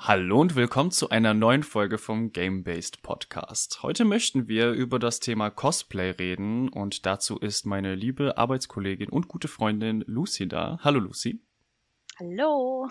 [0.00, 3.82] Hallo und willkommen zu einer neuen Folge vom Game-Based Podcast.
[3.82, 9.26] Heute möchten wir über das Thema Cosplay reden und dazu ist meine liebe Arbeitskollegin und
[9.26, 10.78] gute Freundin Lucy da.
[10.84, 11.42] Hallo Lucy.
[12.20, 12.88] Hallo.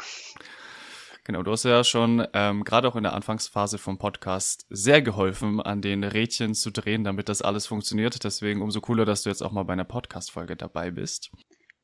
[1.24, 5.62] Genau, du hast ja schon ähm, gerade auch in der Anfangsphase vom Podcast sehr geholfen,
[5.62, 8.26] an den Rädchen zu drehen, damit das alles funktioniert.
[8.26, 11.32] Deswegen umso cooler, dass du jetzt auch mal bei einer Podcast-Folge dabei bist.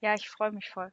[0.01, 0.91] Ja, ich freue mich voll.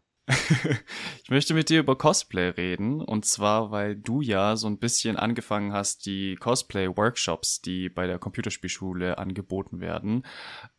[1.22, 3.00] Ich möchte mit dir über Cosplay reden.
[3.00, 8.18] Und zwar, weil du ja so ein bisschen angefangen hast, die Cosplay-Workshops, die bei der
[8.18, 10.24] Computerspielschule angeboten werden,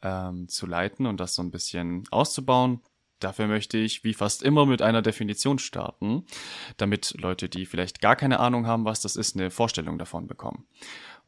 [0.02, 2.82] ähm, zu leiten und das so ein bisschen auszubauen.
[3.20, 6.26] Dafür möchte ich, wie fast immer, mit einer Definition starten,
[6.78, 10.66] damit Leute, die vielleicht gar keine Ahnung haben, was das ist, eine Vorstellung davon bekommen.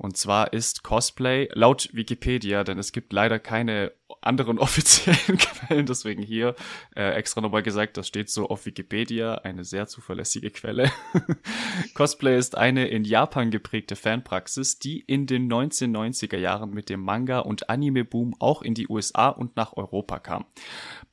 [0.03, 6.21] Und zwar ist Cosplay laut Wikipedia, denn es gibt leider keine anderen offiziellen Quellen, deswegen
[6.21, 6.55] hier
[6.93, 10.91] äh, extra nochmal gesagt, das steht so auf Wikipedia, eine sehr zuverlässige Quelle.
[11.93, 17.39] Cosplay ist eine in Japan geprägte Fanpraxis, die in den 1990er Jahren mit dem Manga-
[17.39, 20.43] und Anime-Boom auch in die USA und nach Europa kam.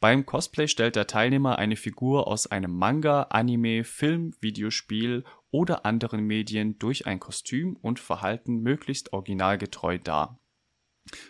[0.00, 6.26] Beim Cosplay stellt der Teilnehmer eine Figur aus einem Manga, Anime, Film, Videospiel oder anderen
[6.26, 10.38] Medien durch ein Kostüm und Verhalten möglichst originalgetreu dar.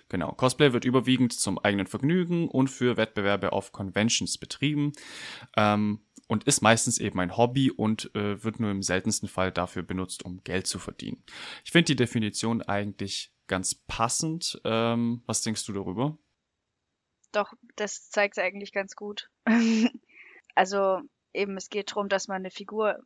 [0.08, 4.92] Genau, Cosplay wird überwiegend zum eigenen Vergnügen und für Wettbewerbe auf Conventions betrieben
[5.56, 9.82] ähm, und ist meistens eben ein Hobby und äh, wird nur im seltensten Fall dafür
[9.82, 11.22] benutzt, um Geld zu verdienen.
[11.64, 14.60] Ich finde die Definition eigentlich ganz passend.
[14.64, 16.18] Ähm, was denkst du darüber?
[17.32, 19.30] Doch, das zeigt es eigentlich ganz gut.
[20.54, 21.00] also
[21.32, 22.98] eben, es geht darum, dass man eine Figur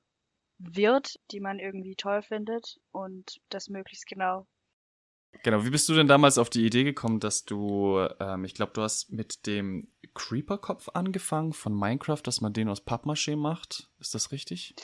[0.64, 4.46] wird, die man irgendwie toll findet und das möglichst genau
[5.42, 8.72] Genau, wie bist du denn damals auf die Idee gekommen, dass du, ähm, ich glaube,
[8.72, 13.90] du hast mit dem Creeper-Kopf angefangen von Minecraft, dass man den aus Pappmaché macht?
[13.98, 14.74] Ist das richtig?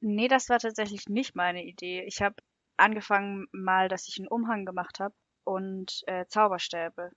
[0.00, 2.04] Nee, das war tatsächlich nicht meine Idee.
[2.06, 2.36] Ich habe
[2.76, 7.10] angefangen mal, dass ich einen Umhang gemacht habe und äh, Zauberstäbe.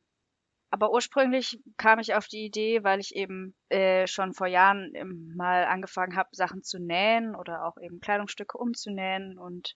[0.69, 4.91] Aber ursprünglich kam ich auf die Idee, weil ich eben äh, schon vor Jahren
[5.35, 9.75] mal angefangen habe, Sachen zu nähen oder auch eben Kleidungsstücke umzunähen und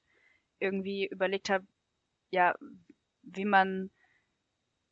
[0.60, 1.66] irgendwie überlegt habe,
[2.30, 2.56] ja,
[3.24, 3.90] wie man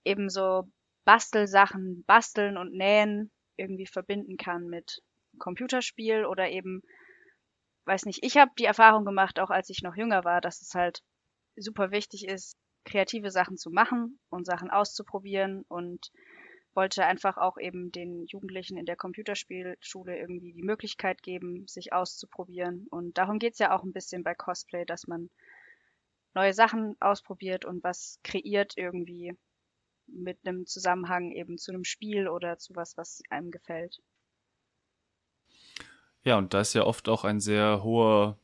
[0.06, 0.64] eben so
[1.06, 5.02] Bastelsachen, basteln und nähen irgendwie verbinden kann mit
[5.38, 6.81] Computerspiel oder eben,
[7.86, 10.74] weiß nicht, ich habe die Erfahrung gemacht, auch als ich noch jünger war, dass es
[10.76, 11.04] halt
[11.56, 16.12] super wichtig ist, kreative Sachen zu machen und Sachen auszuprobieren und
[16.73, 22.88] wollte einfach auch eben den Jugendlichen in der Computerspielschule irgendwie die Möglichkeit geben, sich auszuprobieren.
[22.89, 25.29] Und darum geht's ja auch ein bisschen bei Cosplay, dass man
[26.35, 29.38] neue Sachen ausprobiert und was kreiert irgendwie
[30.07, 34.00] mit einem Zusammenhang eben zu einem Spiel oder zu was, was einem gefällt.
[36.23, 38.38] Ja, und da ist ja oft auch ein sehr hoher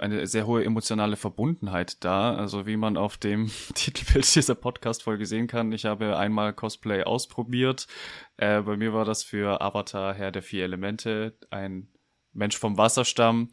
[0.00, 2.34] eine sehr hohe emotionale Verbundenheit da.
[2.34, 7.86] Also wie man auf dem Titelbild dieser Podcast-Folge sehen kann, ich habe einmal Cosplay ausprobiert.
[8.36, 11.88] Äh, bei mir war das für Avatar Herr der vier Elemente, ein
[12.32, 13.50] Mensch vom Wasserstamm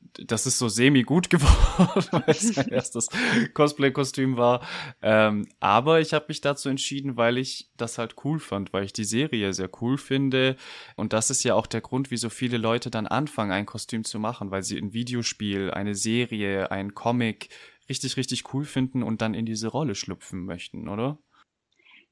[0.00, 3.08] das ist so semi gut geworden, weil es mein erstes
[3.54, 4.66] Cosplay-Kostüm war.
[5.02, 8.92] Ähm, aber ich habe mich dazu entschieden, weil ich das halt cool fand, weil ich
[8.92, 10.56] die Serie sehr cool finde.
[10.96, 14.18] Und das ist ja auch der Grund, wieso viele Leute dann anfangen, ein Kostüm zu
[14.18, 17.48] machen, weil sie ein Videospiel, eine Serie, ein Comic
[17.88, 21.18] richtig, richtig cool finden und dann in diese Rolle schlüpfen möchten, oder?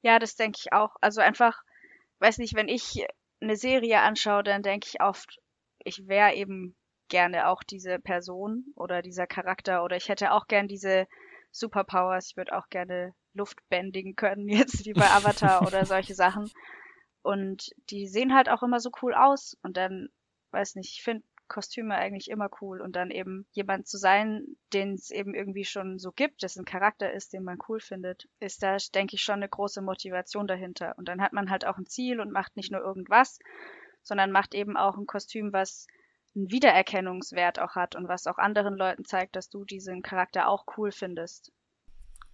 [0.03, 0.97] Ja, das denke ich auch.
[1.01, 1.63] Also einfach,
[2.21, 3.05] weiß nicht, wenn ich
[3.41, 5.39] eine Serie anschaue, dann denke ich oft,
[5.85, 6.75] ich wäre eben
[7.09, 11.07] gerne auch diese Person oder dieser Charakter oder ich hätte auch gern diese
[11.51, 12.31] Superpowers.
[12.31, 16.51] Ich würde auch gerne Luft bändigen können, jetzt wie bei Avatar oder solche Sachen.
[17.23, 19.57] Und die sehen halt auch immer so cool aus.
[19.63, 20.09] Und dann,
[20.53, 22.81] weiß nicht, ich finde Kostüme eigentlich immer cool.
[22.81, 27.13] Und dann eben jemand zu sein, den es eben irgendwie schon so gibt, dessen Charakter
[27.13, 30.95] ist, den man cool findet, ist da, denke ich, schon eine große Motivation dahinter.
[30.99, 33.39] Und dann hat man halt auch ein Ziel und macht nicht nur irgendwas,
[34.03, 35.87] sondern macht eben auch ein Kostüm, was
[36.37, 40.65] einen Wiedererkennungswert auch hat und was auch anderen Leuten zeigt, dass du diesen Charakter auch
[40.77, 41.53] cool findest.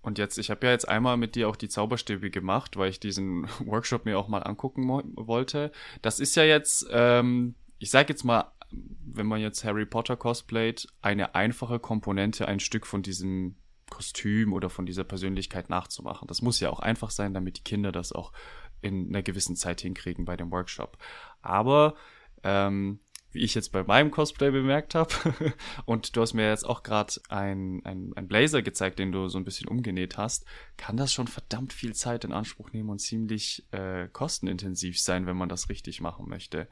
[0.02, 2.98] Und jetzt, ich habe ja jetzt einmal mit dir auch die Zauberstäbe gemacht, weil ich
[2.98, 5.70] diesen Workshop mir auch mal angucken wollte.
[6.02, 10.88] Das ist ja jetzt, ähm, ich sag jetzt mal, wenn man jetzt Harry Potter cosplayt,
[11.02, 13.56] eine einfache Komponente, ein Stück von diesem
[13.90, 16.26] Kostüm oder von dieser Persönlichkeit nachzumachen.
[16.26, 18.32] Das muss ja auch einfach sein, damit die Kinder das auch
[18.80, 20.96] in einer gewissen Zeit hinkriegen bei dem Workshop.
[21.42, 21.94] Aber
[22.42, 23.00] ähm,
[23.32, 25.12] wie ich jetzt bei meinem Cosplay bemerkt habe.
[25.86, 29.38] und du hast mir jetzt auch gerade ein, ein, ein Blazer gezeigt, den du so
[29.38, 30.46] ein bisschen umgenäht hast.
[30.76, 35.36] Kann das schon verdammt viel Zeit in Anspruch nehmen und ziemlich äh, kostenintensiv sein, wenn
[35.36, 36.68] man das richtig machen möchte.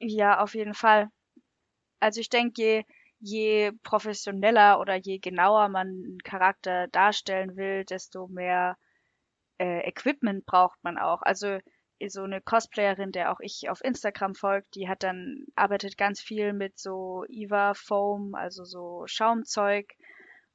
[0.00, 1.08] Ja, auf jeden Fall.
[2.00, 2.84] Also ich denke, je,
[3.18, 8.76] je professioneller oder je genauer man einen Charakter darstellen will, desto mehr
[9.58, 11.22] äh, Equipment braucht man auch.
[11.22, 11.58] Also
[12.06, 16.52] so eine Cosplayerin, der auch ich auf Instagram folgt, die hat dann arbeitet ganz viel
[16.52, 19.94] mit so Eva Foam, also so Schaumzeug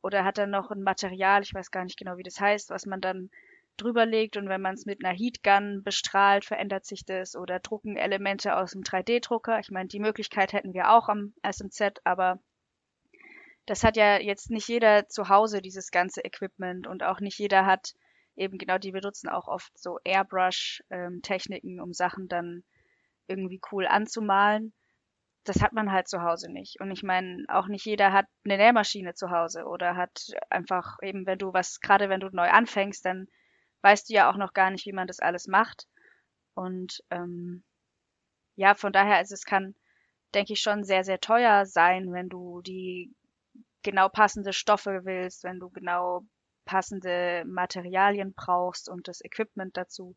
[0.01, 2.85] oder hat dann noch ein Material, ich weiß gar nicht genau, wie das heißt, was
[2.85, 3.29] man dann
[3.77, 7.97] drüber legt und wenn man es mit einer Heatgun bestrahlt, verändert sich das oder drucken
[7.97, 9.59] Elemente aus dem 3D-Drucker.
[9.59, 12.39] Ich meine, die Möglichkeit hätten wir auch am SMZ, aber
[13.65, 17.65] das hat ja jetzt nicht jeder zu Hause, dieses ganze Equipment und auch nicht jeder
[17.65, 17.95] hat
[18.35, 22.63] eben genau, die benutzen auch oft so Airbrush-Techniken, ähm, um Sachen dann
[23.27, 24.73] irgendwie cool anzumalen.
[25.43, 26.79] Das hat man halt zu Hause nicht.
[26.79, 31.25] Und ich meine, auch nicht jeder hat eine Nähmaschine zu Hause oder hat einfach eben,
[31.25, 33.27] wenn du was, gerade wenn du neu anfängst, dann
[33.81, 35.87] weißt du ja auch noch gar nicht, wie man das alles macht.
[36.55, 37.63] Und ähm,
[38.55, 39.75] ja, von daher, also es kann,
[40.33, 43.13] denke ich, schon sehr, sehr teuer sein, wenn du die
[43.83, 46.25] genau passende Stoffe willst, wenn du genau
[46.65, 50.15] passende Materialien brauchst und das Equipment dazu,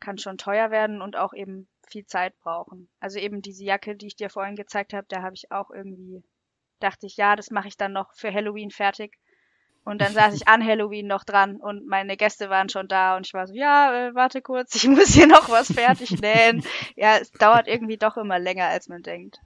[0.00, 2.88] kann schon teuer werden und auch eben viel Zeit brauchen.
[3.00, 6.22] Also eben diese Jacke, die ich dir vorhin gezeigt habe, da habe ich auch irgendwie,
[6.80, 9.18] dachte ich, ja, das mache ich dann noch für Halloween fertig.
[9.84, 13.26] Und dann saß ich an Halloween noch dran und meine Gäste waren schon da und
[13.26, 16.64] ich war so, ja, äh, warte kurz, ich muss hier noch was fertig nähen.
[16.96, 19.40] ja, es dauert irgendwie doch immer länger, als man denkt.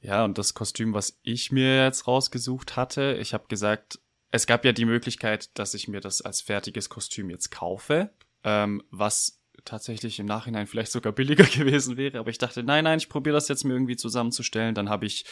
[0.00, 4.64] Ja, und das Kostüm, was ich mir jetzt rausgesucht hatte, ich habe gesagt, es gab
[4.64, 8.10] ja die Möglichkeit, dass ich mir das als fertiges Kostüm jetzt kaufe,
[8.44, 12.98] ähm, was tatsächlich im Nachhinein vielleicht sogar billiger gewesen wäre, aber ich dachte, nein, nein,
[12.98, 14.74] ich probiere das jetzt mir irgendwie zusammenzustellen.
[14.74, 15.24] Dann habe ich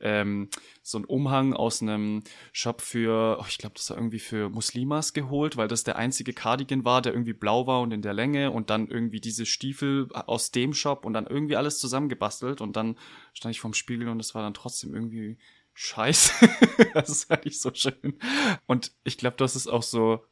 [0.00, 0.48] ähm,
[0.82, 2.22] so einen Umhang aus einem
[2.52, 6.32] Shop für, oh, ich glaube, das war irgendwie für Muslimas geholt, weil das der einzige
[6.32, 8.50] Cardigan war, der irgendwie blau war und in der Länge.
[8.50, 12.60] Und dann irgendwie diese Stiefel aus dem Shop und dann irgendwie alles zusammengebastelt.
[12.60, 12.96] Und dann
[13.34, 15.38] stand ich vorm Spiegel und es war dann trotzdem irgendwie
[15.76, 16.48] scheiße.
[16.94, 18.18] das ist halt nicht so schön.
[18.66, 20.24] Und ich glaube, das ist auch so,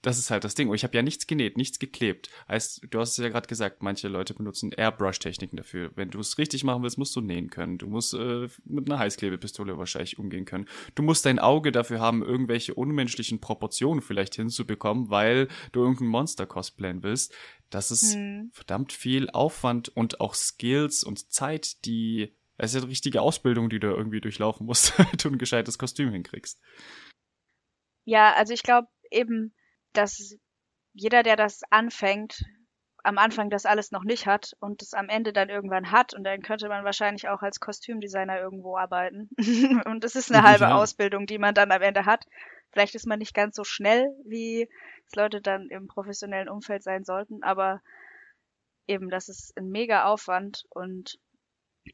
[0.00, 0.68] das ist halt das Ding.
[0.68, 2.30] Und ich habe ja nichts genäht, nichts geklebt.
[2.48, 5.90] Heißt, du hast es ja gerade gesagt, manche Leute benutzen Airbrush-Techniken dafür.
[5.96, 7.78] Wenn du es richtig machen willst, musst du nähen können.
[7.78, 10.66] Du musst äh, mit einer Heißklebepistole wahrscheinlich umgehen können.
[10.94, 16.46] Du musst dein Auge dafür haben, irgendwelche unmenschlichen Proportionen vielleicht hinzubekommen, weil du irgendein Monster
[16.46, 17.34] cosplayen willst.
[17.70, 18.50] Das ist hm.
[18.52, 23.68] verdammt viel Aufwand und auch Skills und Zeit, die es ist ja eine richtige Ausbildung,
[23.68, 26.60] die du irgendwie durchlaufen musst, damit du ein gescheites Kostüm hinkriegst.
[28.04, 29.52] Ja, also ich glaube eben,
[29.92, 30.36] dass
[30.92, 32.44] jeder, der das anfängt,
[33.02, 36.22] am Anfang das alles noch nicht hat und es am Ende dann irgendwann hat und
[36.22, 39.28] dann könnte man wahrscheinlich auch als Kostümdesigner irgendwo arbeiten.
[39.86, 40.76] und es ist eine halbe ja.
[40.76, 42.26] Ausbildung, die man dann am Ende hat.
[42.70, 44.68] Vielleicht ist man nicht ganz so schnell, wie
[45.08, 47.82] es Leute dann im professionellen Umfeld sein sollten, aber
[48.86, 51.18] eben, das ist ein mega Aufwand und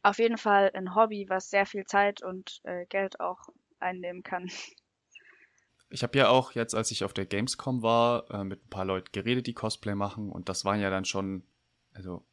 [0.02, 3.49] auf jeden Fall ein Hobby, was sehr viel Zeit und äh, Geld auch
[3.81, 4.50] einnehmen kann.
[5.90, 8.85] Ich habe ja auch jetzt, als ich auf der Gamescom war, äh, mit ein paar
[8.85, 11.43] Leuten geredet, die Cosplay machen und das waren ja dann schon,
[11.94, 12.25] also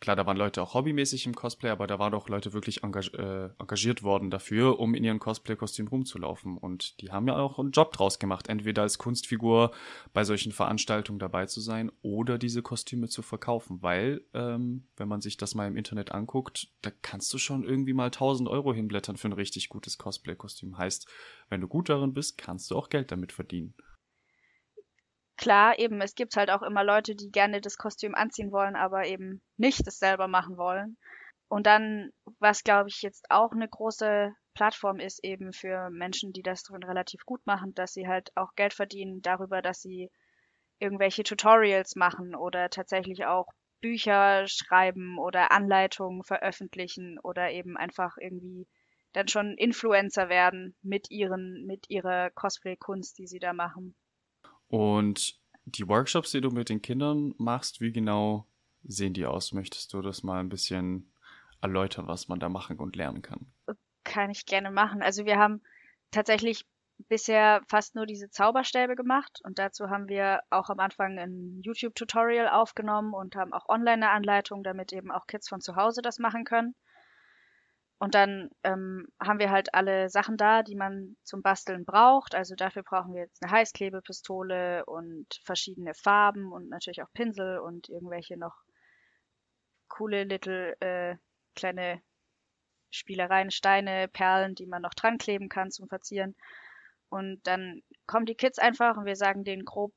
[0.00, 3.12] klar, da waren Leute auch hobbymäßig im Cosplay, aber da waren doch Leute wirklich engag
[3.14, 6.56] äh, engagiert worden dafür, um in ihren Cosplay-Kostüm rumzulaufen.
[6.56, 9.72] Und die haben ja auch einen Job draus gemacht, entweder als Kunstfigur
[10.12, 13.82] bei solchen Veranstaltungen dabei zu sein oder diese Kostüme zu verkaufen.
[13.82, 17.94] Weil, ähm, wenn man sich das mal im Internet anguckt, da kannst du schon irgendwie
[17.94, 20.78] mal 1000 Euro hinblättern für ein richtig gutes Cosplay-Kostüm.
[20.78, 21.08] Heißt,
[21.48, 23.74] wenn du gut darin bist, kannst du auch Geld damit verdienen
[25.38, 29.06] klar, eben, es gibt halt auch immer Leute, die gerne das Kostüm anziehen wollen, aber
[29.06, 30.98] eben nicht es selber machen wollen.
[31.48, 36.42] Und dann, was glaube ich jetzt auch eine große Plattform ist, eben für Menschen, die
[36.42, 40.10] das drin relativ gut machen, dass sie halt auch Geld verdienen darüber, dass sie
[40.78, 43.46] irgendwelche Tutorials machen oder tatsächlich auch
[43.80, 48.66] Bücher schreiben oder Anleitungen veröffentlichen oder eben einfach irgendwie
[49.12, 53.94] dann schon Influencer werden mit ihren, mit ihrer Cosplay-Kunst, die sie da machen.
[54.68, 58.46] Und die Workshops, die du mit den Kindern machst, wie genau
[58.84, 59.52] sehen die aus?
[59.52, 61.12] Möchtest du das mal ein bisschen
[61.60, 63.52] erläutern, was man da machen und lernen kann?
[64.04, 65.02] Kann ich gerne machen.
[65.02, 65.60] Also wir haben
[66.10, 66.64] tatsächlich
[67.08, 72.48] bisher fast nur diese Zauberstäbe gemacht und dazu haben wir auch am Anfang ein YouTube-Tutorial
[72.48, 76.18] aufgenommen und haben auch online eine Anleitung, damit eben auch Kids von zu Hause das
[76.18, 76.74] machen können.
[78.00, 82.34] Und dann ähm, haben wir halt alle Sachen da, die man zum Basteln braucht.
[82.36, 87.88] Also dafür brauchen wir jetzt eine Heißklebepistole und verschiedene Farben und natürlich auch Pinsel und
[87.88, 88.54] irgendwelche noch
[89.88, 91.16] coole little äh,
[91.56, 92.00] kleine
[92.90, 96.36] Spielereien, Steine, Perlen, die man noch dran kleben kann zum Verzieren.
[97.08, 99.92] Und dann kommen die Kids einfach und wir sagen denen grob,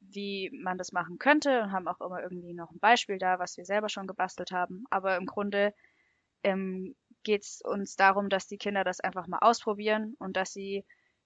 [0.00, 3.56] wie man das machen könnte und haben auch immer irgendwie noch ein Beispiel da, was
[3.56, 4.84] wir selber schon gebastelt haben.
[4.90, 5.72] Aber im Grunde
[6.42, 6.94] ähm,
[7.24, 10.84] geht es uns darum, dass die Kinder das einfach mal ausprobieren und dass sie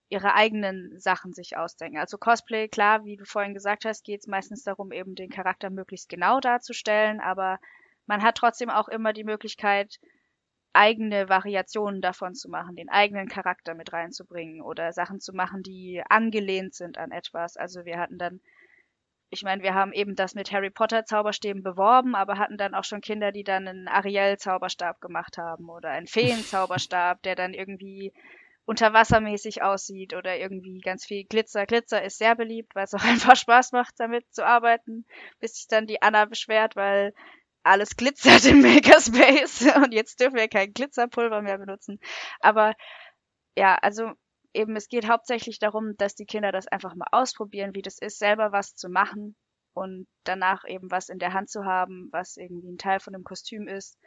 [0.08, 1.98] ihre eigenen Sachen sich ausdenken.
[1.98, 5.70] Also Cosplay, klar, wie du vorhin gesagt hast, geht es meistens darum, eben den Charakter
[5.70, 7.58] möglichst genau darzustellen, aber
[8.06, 9.98] man hat trotzdem auch immer die Möglichkeit,
[10.72, 16.02] eigene Variationen davon zu machen, den eigenen Charakter mit reinzubringen oder Sachen zu machen, die
[16.08, 17.56] angelehnt sind an etwas.
[17.56, 18.40] Also wir hatten dann,
[19.30, 22.84] ich meine, wir haben eben das mit Harry Potter Zauberstäben beworben, aber hatten dann auch
[22.84, 27.52] schon Kinder, die dann einen Ariel Zauberstab gemacht haben oder einen Feen Zauberstab, der dann
[27.52, 28.12] irgendwie
[28.64, 31.66] unterwassermäßig aussieht oder irgendwie ganz viel Glitzer.
[31.66, 35.06] Glitzer ist sehr beliebt, weil es auch einfach Spaß macht, damit zu arbeiten,
[35.40, 37.14] bis sich dann die Anna beschwert, weil
[37.62, 42.00] alles glitzert im Makerspace und jetzt dürfen wir kein Glitzerpulver mehr benutzen.
[42.40, 42.74] Aber
[43.56, 44.12] ja, also
[44.54, 48.18] eben, es geht hauptsächlich darum, dass die Kinder das einfach mal ausprobieren, wie das ist,
[48.18, 49.36] selber was zu machen
[49.74, 53.24] und danach eben was in der Hand zu haben, was irgendwie ein Teil von dem
[53.24, 53.98] Kostüm ist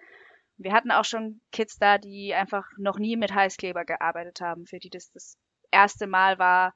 [0.64, 4.80] wir hatten auch schon Kids da, die einfach noch nie mit Heißkleber gearbeitet haben, für
[4.80, 5.38] die das das
[5.72, 6.74] erste Mal war.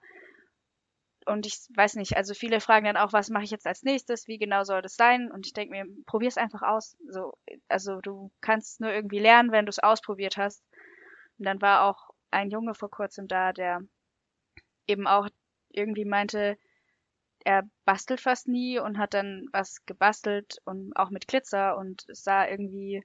[1.26, 4.28] Und ich weiß nicht, also viele fragen dann auch, was mache ich jetzt als nächstes,
[4.28, 5.32] wie genau soll das sein?
[5.32, 6.98] Und ich denke mir, probier's einfach aus.
[7.10, 7.34] So,
[7.68, 10.64] also du kannst nur irgendwie lernen, wenn du es ausprobiert hast.
[11.40, 13.82] Und dann war auch ein Junge vor kurzem da, der
[14.88, 15.28] eben auch
[15.70, 16.58] irgendwie meinte,
[17.44, 22.48] er bastelt fast nie und hat dann was gebastelt und auch mit Glitzer und sah
[22.48, 23.04] irgendwie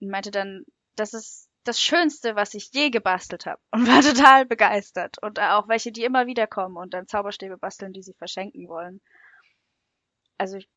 [0.00, 0.64] und meinte dann,
[0.96, 5.16] das ist das Schönste, was ich je gebastelt habe und war total begeistert.
[5.22, 9.00] Und auch welche, die immer wieder kommen und dann Zauberstäbe basteln, die sie verschenken wollen.
[10.36, 10.68] Also ich,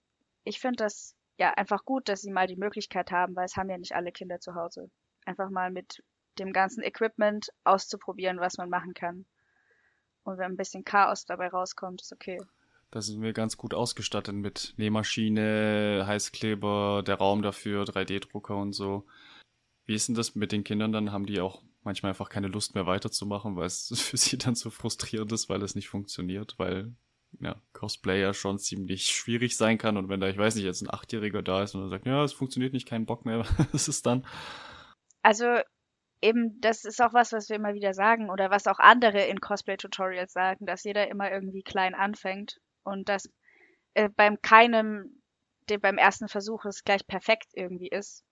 [0.44, 3.70] ich finde das ja einfach gut, dass sie mal die Möglichkeit haben, weil es haben
[3.70, 4.90] ja nicht alle Kinder zu Hause.
[5.26, 6.04] Einfach mal mit
[6.40, 9.26] dem ganzen Equipment auszuprobieren, was man machen kann.
[10.24, 12.40] Und wenn ein bisschen Chaos dabei rauskommt, ist okay.
[12.92, 19.06] Da sind wir ganz gut ausgestattet mit Nähmaschine, Heißkleber, der Raum dafür, 3D-Drucker und so.
[19.86, 21.12] Wie ist denn das mit den Kindern dann?
[21.12, 24.70] Haben die auch manchmal einfach keine Lust mehr weiterzumachen, weil es für sie dann so
[24.70, 26.94] frustrierend ist, weil es nicht funktioniert, weil
[27.40, 30.82] ja, Cosplay ja schon ziemlich schwierig sein kann und wenn da, ich weiß nicht, jetzt
[30.82, 33.40] ein Achtjähriger da ist und er sagt, ja, es funktioniert nicht, kein Bock mehr,
[33.72, 34.26] was ist dann?
[35.24, 35.46] Also
[36.24, 39.42] eben, das ist auch was, was wir immer wieder sagen oder was auch andere in
[39.42, 43.30] Cosplay-Tutorials sagen, dass jeder immer irgendwie klein anfängt und dass
[43.94, 45.22] äh, beim keinem,
[45.70, 48.24] der beim ersten Versuch es gleich perfekt irgendwie ist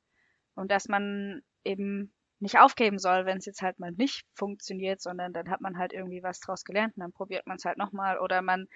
[0.55, 5.33] und dass man eben nicht aufgeben soll, wenn es jetzt halt mal nicht funktioniert, sondern
[5.33, 8.19] dann hat man halt irgendwie was draus gelernt und dann probiert man es halt nochmal
[8.19, 8.67] oder man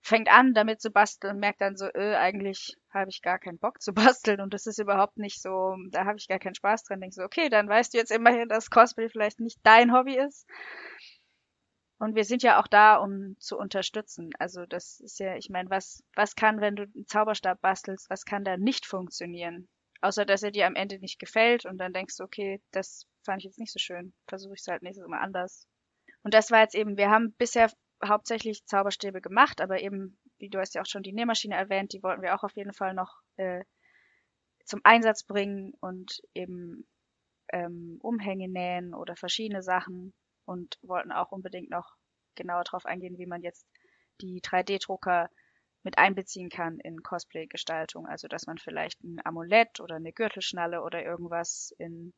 [0.00, 3.58] fängt an damit zu basteln und merkt dann so, äh, eigentlich habe ich gar keinen
[3.58, 6.84] Bock zu basteln und das ist überhaupt nicht so, da habe ich gar keinen Spaß
[6.84, 7.00] dran.
[7.00, 10.46] Denk so, okay, dann weißt du jetzt immerhin, dass Cosplay vielleicht nicht dein Hobby ist
[11.98, 14.30] und wir sind ja auch da, um zu unterstützen.
[14.38, 18.24] Also das ist ja, ich meine, was, was kann, wenn du einen Zauberstab bastelst, was
[18.24, 19.68] kann da nicht funktionieren?
[20.00, 23.38] Außer dass er dir am Ende nicht gefällt und dann denkst du, okay, das fand
[23.38, 24.14] ich jetzt nicht so schön.
[24.28, 25.66] Versuche ich es halt nächstes Mal anders.
[26.22, 27.68] Und das war jetzt eben, wir haben bisher
[28.04, 32.02] hauptsächlich Zauberstäbe gemacht, aber eben, wie du hast ja auch schon die Nähmaschine erwähnt, die
[32.02, 33.64] wollten wir auch auf jeden Fall noch äh,
[34.64, 36.86] zum Einsatz bringen und eben
[37.52, 40.12] ähm, Umhänge nähen oder verschiedene Sachen
[40.44, 41.96] und wollten auch unbedingt noch
[42.34, 43.66] genauer darauf eingehen, wie man jetzt
[44.20, 45.30] die 3D-Drucker
[45.82, 48.06] mit einbeziehen kann in Cosplay-Gestaltung.
[48.06, 52.12] Also dass man vielleicht ein Amulett oder eine Gürtelschnalle oder irgendwas in,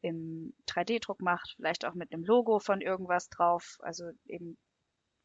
[0.00, 3.78] im 3D-Druck macht, vielleicht auch mit einem Logo von irgendwas drauf.
[3.80, 4.58] Also eben,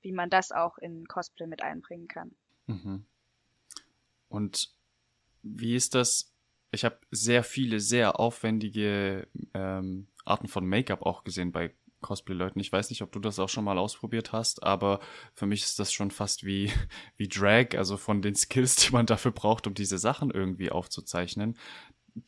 [0.04, 2.32] wie man das auch in Cosplay mit einbringen kann.
[2.68, 3.06] Mhm.
[4.30, 4.74] Und
[5.42, 6.32] wie ist das?
[6.72, 12.60] Ich habe sehr viele, sehr aufwendige ähm, Arten von Make-up auch gesehen bei Cosplay-Leuten.
[12.60, 15.00] Ich weiß nicht, ob du das auch schon mal ausprobiert hast, aber
[15.34, 16.72] für mich ist das schon fast wie,
[17.18, 21.58] wie Drag, also von den Skills, die man dafür braucht, um diese Sachen irgendwie aufzuzeichnen.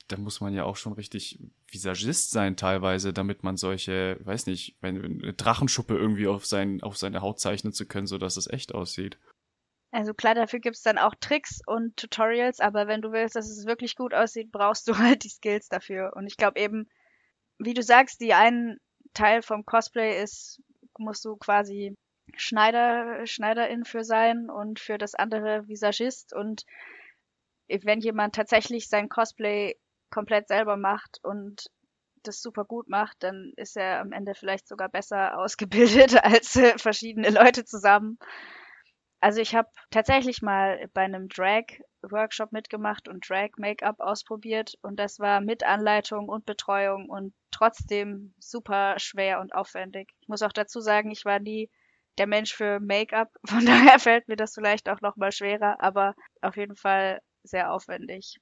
[0.07, 1.39] Da muss man ja auch schon richtig
[1.69, 7.21] Visagist sein teilweise, damit man solche, weiß nicht, eine Drachenschuppe irgendwie auf, sein, auf seine
[7.21, 9.19] Haut zeichnen zu können, sodass es echt aussieht.
[9.91, 13.49] Also klar, dafür gibt es dann auch Tricks und Tutorials, aber wenn du willst, dass
[13.49, 16.13] es wirklich gut aussieht, brauchst du halt die Skills dafür.
[16.15, 16.89] Und ich glaube eben,
[17.59, 18.79] wie du sagst, die einen
[19.13, 20.61] Teil vom Cosplay ist,
[20.97, 21.95] musst du quasi
[22.35, 26.65] Schneider, Schneiderin für sein und für das andere Visagist und
[27.67, 29.75] wenn jemand tatsächlich sein Cosplay
[30.09, 31.67] komplett selber macht und
[32.23, 36.77] das super gut macht, dann ist er am Ende vielleicht sogar besser ausgebildet als äh,
[36.77, 38.17] verschiedene Leute zusammen.
[39.21, 45.41] Also ich habe tatsächlich mal bei einem Drag-Workshop mitgemacht und Drag-Make-up ausprobiert und das war
[45.41, 50.09] mit Anleitung und Betreuung und trotzdem super schwer und aufwendig.
[50.19, 51.71] Ich muss auch dazu sagen, ich war nie
[52.19, 56.13] der Mensch für Make-up, von daher fällt mir das vielleicht auch noch mal schwerer, aber
[56.41, 58.39] auf jeden Fall sehr aufwendig.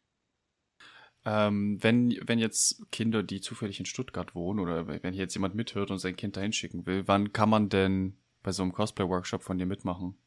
[1.25, 5.89] Ähm, wenn, wenn jetzt Kinder, die zufällig in Stuttgart wohnen oder wenn jetzt jemand mithört
[5.89, 9.57] und sein Kind dahin schicken will, wann kann man denn bei so einem Cosplay-Workshop von
[9.57, 10.17] dir mitmachen?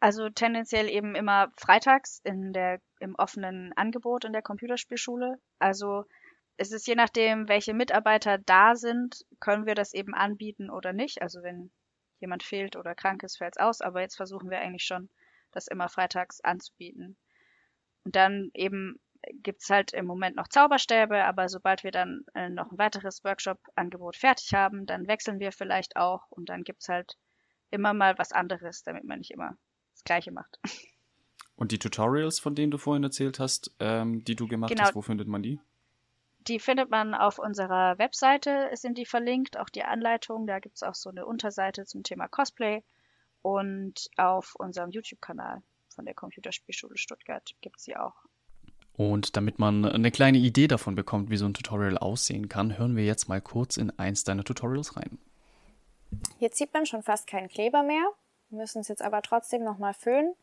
[0.00, 5.38] Also tendenziell eben immer freitags in der, im offenen Angebot in der Computerspielschule.
[5.58, 6.04] Also
[6.56, 11.20] es ist je nachdem, welche Mitarbeiter da sind, können wir das eben anbieten oder nicht.
[11.20, 11.70] Also wenn
[12.20, 13.80] jemand fehlt oder krank ist, fällt es aus.
[13.82, 15.10] Aber jetzt versuchen wir eigentlich schon,
[15.52, 17.16] das immer freitags anzubieten.
[18.06, 19.00] Und dann eben
[19.42, 24.14] gibt's halt im Moment noch Zauberstäbe, aber sobald wir dann äh, noch ein weiteres Workshop-Angebot
[24.14, 27.16] fertig haben, dann wechseln wir vielleicht auch und dann gibt's halt
[27.72, 29.56] immer mal was anderes, damit man nicht immer
[29.92, 30.60] das Gleiche macht.
[31.56, 34.84] Und die Tutorials, von denen du vorhin erzählt hast, ähm, die du gemacht genau.
[34.84, 35.58] hast, wo findet man die?
[36.40, 40.46] Die findet man auf unserer Webseite, sind die verlinkt, auch die Anleitung.
[40.46, 42.84] Da gibt's auch so eine Unterseite zum Thema Cosplay.
[43.40, 45.62] Und auf unserem YouTube-Kanal
[45.96, 48.14] von der Computerspielschule Stuttgart gibt's sie auch.
[48.96, 52.96] Und damit man eine kleine Idee davon bekommt, wie so ein Tutorial aussehen kann, hören
[52.96, 55.18] wir jetzt mal kurz in eins deiner Tutorials rein.
[56.38, 58.04] Jetzt sieht man schon fast keinen Kleber mehr.
[58.48, 60.34] Wir müssen es jetzt aber trotzdem nochmal föhnen,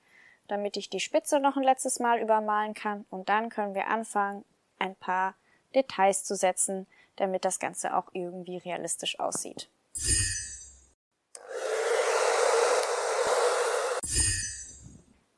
[0.47, 3.05] damit ich die Spitze noch ein letztes Mal übermalen kann.
[3.09, 4.43] Und dann können wir anfangen,
[4.77, 5.35] ein paar
[5.73, 9.69] Details zu setzen, damit das Ganze auch irgendwie realistisch aussieht.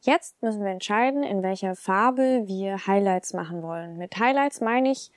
[0.06, 3.98] Jetzt müssen wir entscheiden, in welcher Farbe wir Highlights machen wollen.
[3.98, 5.12] Mit Highlights meine ich,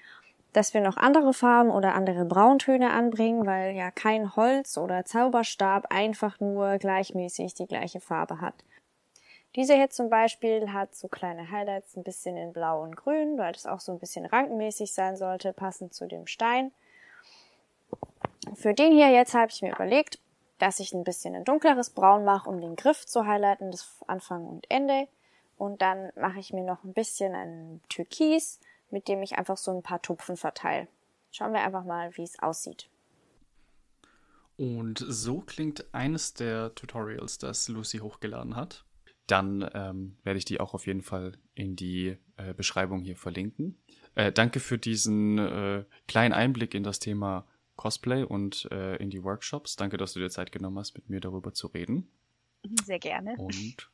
[0.55, 5.93] dass wir noch andere Farben oder andere Brauntöne anbringen, weil ja kein Holz oder Zauberstab
[5.93, 8.55] einfach nur gleichmäßig die gleiche Farbe hat.
[9.57, 13.53] Diese hier zum Beispiel hat so kleine Highlights ein bisschen in blau und grün, weil
[13.53, 16.73] das auch so ein bisschen rankenmäßig sein sollte, passend zu dem Stein.
[18.55, 20.19] Für den hier jetzt habe ich mir überlegt,
[20.59, 24.47] dass ich ein bisschen ein dunkleres Braun mache, um den Griff zu highlighten, das Anfang
[24.47, 25.09] und Ende.
[25.57, 29.71] Und dann mache ich mir noch ein bisschen ein Türkis, mit dem ich einfach so
[29.73, 30.89] ein paar Tupfen verteile.
[31.31, 32.89] Schauen wir einfach mal, wie es aussieht.
[34.57, 38.85] Und so klingt eines der Tutorials, das Lucy hochgeladen hat.
[39.29, 43.79] Dann ähm, werde ich die auch auf jeden Fall in die äh, Beschreibung hier verlinken.
[44.15, 47.47] Äh, danke für diesen äh, kleinen Einblick in das Thema
[47.79, 49.77] Cosplay und äh, in die Workshops.
[49.77, 52.11] Danke, dass du dir Zeit genommen hast, mit mir darüber zu reden.
[52.85, 53.37] Sehr gerne.
[53.39, 53.91] Und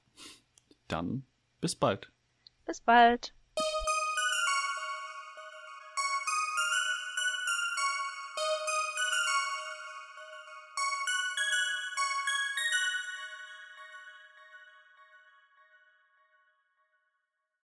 [0.89, 1.25] dann
[1.61, 2.11] bis bald.
[2.65, 3.35] Bis bald.